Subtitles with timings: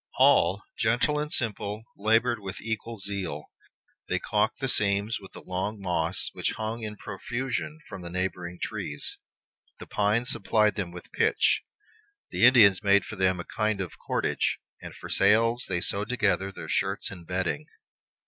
[0.17, 3.51] All, gentle and simple, labored with equal zeal.
[4.09, 8.57] They calked the seams with the long moss which hung in profusion from the neighboring
[8.59, 9.17] trees;
[9.79, 11.61] the pines supplied them with pitch;
[12.31, 16.51] the Indians made for them a kind of cordage; and for sails they sewed together
[16.51, 17.67] their shirts and bedding.